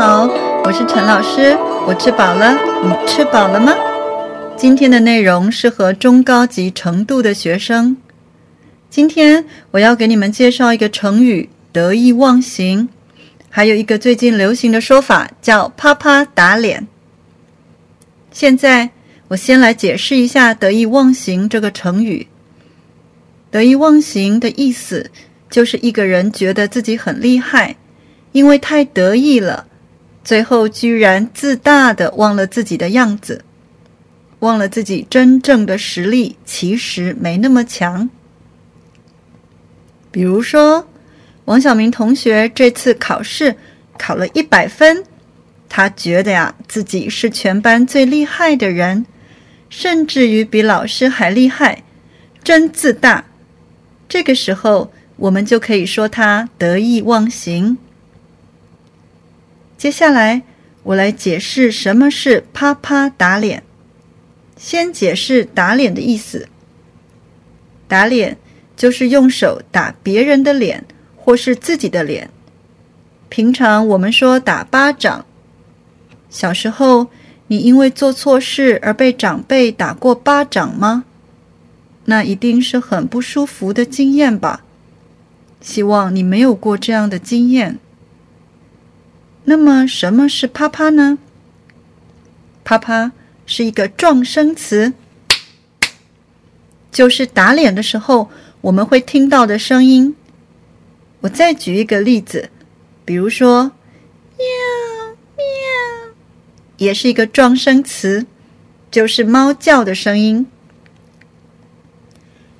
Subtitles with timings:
[0.00, 0.26] 好
[0.64, 1.54] 我是陈老师，
[1.86, 3.74] 我吃饱了，你吃饱了吗？
[4.56, 7.94] 今天的内容适合中高级程度的学生。
[8.88, 12.88] 今天我要给你们介绍一个成语“得意忘形”，
[13.50, 16.88] 还有一个最近流行的说法叫“啪啪打脸”。
[18.32, 18.88] 现在
[19.28, 22.26] 我先来解释一下“得意忘形”这个成语。
[23.52, 25.10] “得意忘形”的意思
[25.50, 27.76] 就是一个人觉得自己很厉害，
[28.32, 29.66] 因为太得意了。
[30.30, 33.44] 最后居然自大的忘了自己的样子，
[34.38, 38.08] 忘了自己真正的实力其实没那么强。
[40.12, 40.86] 比如说，
[41.46, 43.56] 王小明同学这次考试
[43.98, 45.02] 考了一百分，
[45.68, 49.04] 他觉得呀自己是全班最厉害的人，
[49.68, 51.82] 甚至于比老师还厉害，
[52.44, 53.24] 真自大。
[54.08, 57.76] 这个时候，我们就可以说他得意忘形。
[59.80, 60.42] 接下来，
[60.82, 63.62] 我来解释什么是“啪啪打脸”。
[64.54, 66.50] 先解释打脸的意思。
[67.88, 68.36] 打脸
[68.76, 70.84] 就是用手打别人的脸，
[71.16, 72.28] 或是自己的脸。
[73.30, 75.24] 平常我们说打巴掌。
[76.28, 77.06] 小时候，
[77.46, 81.04] 你因为做错事而被长辈打过巴掌吗？
[82.04, 84.62] 那一定是很不舒服的经验吧？
[85.62, 87.78] 希望你没有过这样的经验。
[89.50, 91.18] 那么什么是啪啪呢？
[92.62, 93.10] 啪啪
[93.46, 94.92] 是一个撞声词，
[96.92, 100.14] 就是打脸的时候我们会听到的声音。
[101.22, 102.48] 我再举一个例子，
[103.04, 103.72] 比如说
[104.38, 104.46] “喵
[105.36, 106.14] 喵”，
[106.78, 108.24] 也是一个撞声词，
[108.88, 110.46] 就是猫叫的声音。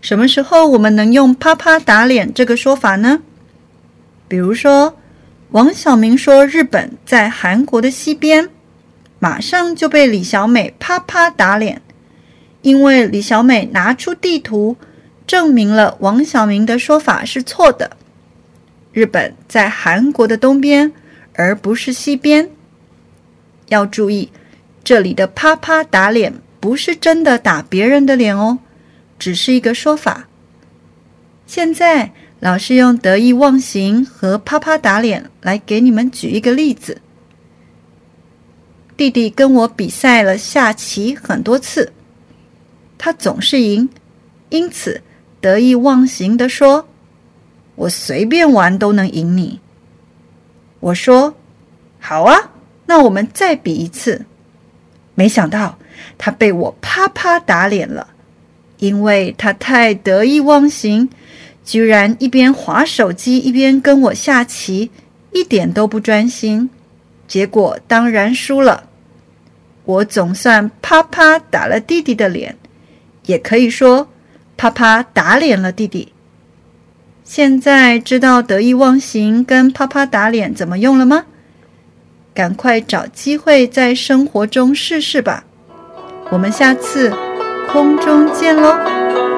[0.00, 3.22] 什么时候我们能用“啪啪打脸”这个说法呢？
[4.26, 4.96] 比如说。
[5.52, 8.48] 王小明说：“日本在韩国的西边。”
[9.18, 11.82] 马上就被李小美啪啪打脸，
[12.62, 14.76] 因为李小美拿出地图，
[15.26, 17.96] 证明了王小明的说法是错的。
[18.92, 20.92] 日本在韩国的东边，
[21.34, 22.48] 而不是西边。
[23.68, 24.30] 要注意，
[24.84, 28.60] 这里的啪啪打脸不是真的打别人的脸哦，
[29.18, 30.28] 只是一个说法。
[31.44, 32.12] 现在。
[32.40, 37.00] 老师用得意忘形和啪啪打脸来给你们举一个例子。
[38.96, 41.92] 弟弟跟我比赛了下棋很多次，
[42.96, 43.86] 他总是赢，
[44.48, 45.02] 因此
[45.40, 46.88] 得意忘形的说
[47.76, 49.60] ：“我随便玩都能赢你。”
[50.80, 51.34] 我说
[52.00, 52.52] ：“好啊，
[52.86, 54.24] 那我们再比一次。”
[55.14, 55.78] 没想到
[56.16, 58.08] 他被我啪啪打脸了，
[58.78, 61.10] 因为他太得意忘形。
[61.70, 64.90] 居然一边划手机一边跟我下棋，
[65.30, 66.68] 一点都不专心，
[67.28, 68.88] 结果当然输了。
[69.84, 72.56] 我总算啪啪打了弟弟的脸，
[73.26, 74.08] 也可以说
[74.56, 76.12] 啪啪打脸了弟弟。
[77.22, 81.26] 现在知道得意忘形跟啪啪打脸怎么用了吗？
[82.34, 85.44] 赶快找机会在生活中试试吧。
[86.30, 87.14] 我们下次
[87.70, 89.29] 空中见喽！